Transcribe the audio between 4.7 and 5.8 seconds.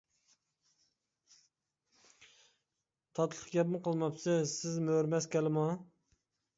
مۆرىمەس كالىمۇ.